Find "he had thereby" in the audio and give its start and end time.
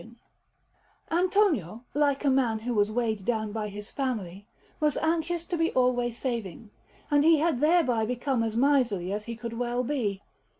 7.23-8.03